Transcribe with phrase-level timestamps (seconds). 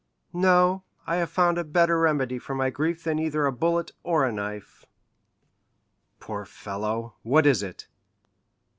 [0.33, 4.25] "No; I have found a better remedy for my grief than either a bullet or
[4.25, 4.83] a knife."
[6.19, 7.85] "Poor fellow, what is it?"